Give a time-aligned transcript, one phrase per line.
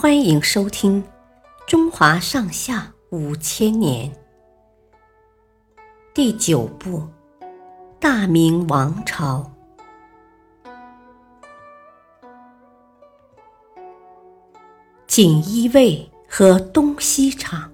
[0.00, 1.02] 欢迎收听
[1.66, 4.10] 《中华上下五千年》
[6.14, 7.00] 第九部
[7.98, 9.52] 《大明王朝》。
[15.06, 17.70] 锦衣卫和东西厂。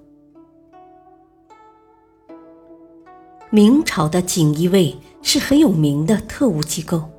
[3.49, 7.09] 明朝的锦衣卫是很有名的特务机构，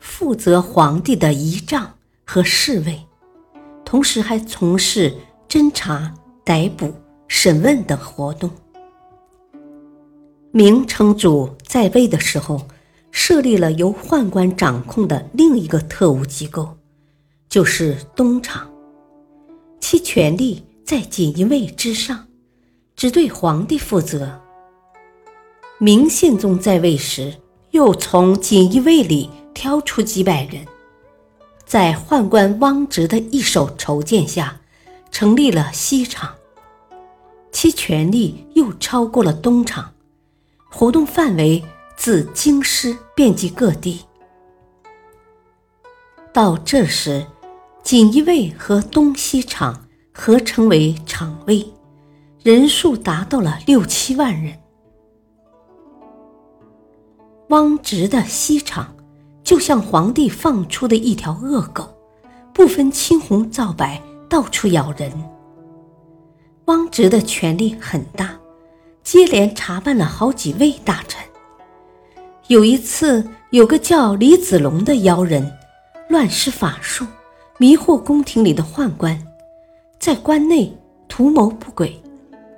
[0.00, 1.94] 负责皇帝的仪仗
[2.24, 3.06] 和侍卫。
[3.94, 5.14] 同时还从事
[5.48, 6.12] 侦查、
[6.42, 6.92] 逮捕、
[7.28, 8.50] 审问等活动。
[10.50, 12.66] 明成祖在位的时候，
[13.12, 16.76] 设立了由宦官掌控的另一个特务机构，
[17.48, 18.68] 就是东厂，
[19.78, 22.26] 其权力在锦衣卫之上，
[22.96, 24.40] 只对皇帝负责。
[25.78, 27.32] 明宪宗在位时，
[27.70, 30.66] 又从锦衣卫里挑出几百人。
[31.66, 34.60] 在宦官汪直的一手筹建下，
[35.10, 36.34] 成立了西厂，
[37.50, 39.92] 其权力又超过了东厂，
[40.70, 41.64] 活动范围
[41.96, 44.04] 自京师遍及各地。
[46.32, 47.26] 到这时，
[47.82, 51.66] 锦衣卫和东西厂合称为厂卫，
[52.42, 54.60] 人数达到了六七万人。
[57.48, 58.93] 汪直的西厂。
[59.44, 61.94] 就像皇帝放出的一条恶狗，
[62.54, 65.12] 不分青红皂白，到处咬人。
[66.64, 68.34] 汪直的权力很大，
[69.02, 71.22] 接连查办了好几位大臣。
[72.48, 75.52] 有一次，有个叫李子龙的妖人，
[76.08, 77.06] 乱施法术，
[77.58, 79.22] 迷惑宫廷里的宦官，
[79.98, 80.74] 在关内
[81.06, 82.02] 图谋不轨，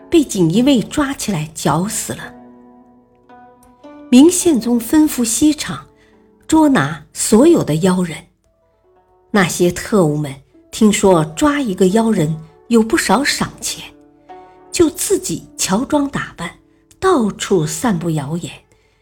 [0.09, 2.33] 被锦衣卫抓起来绞死了。
[4.09, 5.85] 明宪宗吩咐西厂。
[6.47, 8.17] 捉拿所有的妖人。
[9.31, 10.35] 那些特务们
[10.71, 12.37] 听说抓一个妖人
[12.69, 13.85] 有不少赏钱，
[14.73, 16.51] 就自己乔装打扮，
[16.99, 18.53] 到处散布谣言，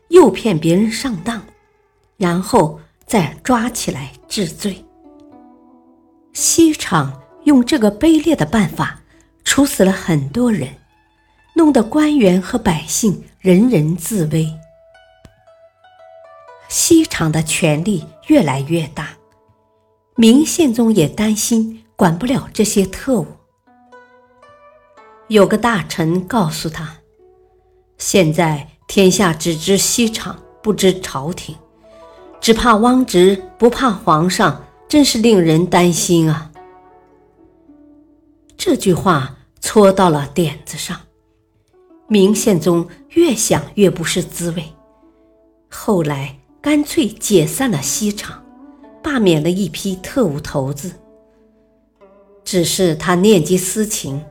[0.08, 1.42] 诱骗别人上当，
[2.16, 4.84] 然后再抓起来治罪。
[6.32, 9.00] 西厂用这个卑劣的办法
[9.44, 10.68] 处死了很多人，
[11.54, 14.48] 弄得官员和百姓人人自危。
[16.86, 19.08] 西厂的权力越来越大，
[20.16, 23.26] 明宪宗也担心管不了这些特务。
[25.28, 26.98] 有个大臣告诉他
[27.96, 31.56] ：“现在天下只知西厂，不知朝廷，
[32.38, 36.52] 只怕汪直，不怕皇上，真是令人担心啊！”
[38.58, 41.00] 这句话戳到了点子上，
[42.08, 44.62] 明宪宗越想越不是滋味。
[45.70, 46.36] 后来。
[46.64, 48.42] 干脆解散了西厂，
[49.02, 50.94] 罢免了一批特务头子。
[52.42, 54.24] 只是他念及私情，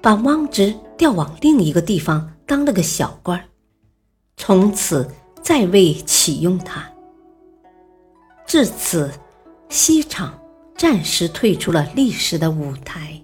[0.00, 3.48] 把汪直调往另一个地方当了个小官，
[4.36, 5.10] 从此
[5.42, 6.88] 再未启用他。
[8.46, 9.10] 至此，
[9.68, 10.38] 西厂
[10.76, 13.20] 暂时退出了历史的舞台。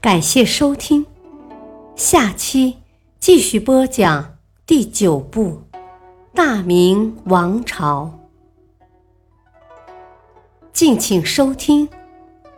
[0.00, 1.06] 感谢收听，
[1.94, 2.78] 下期
[3.20, 4.37] 继续播讲。
[4.68, 5.62] 第九部，
[6.34, 8.12] 大明王朝。
[10.74, 11.88] 敬请收听，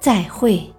[0.01, 0.75] 再会。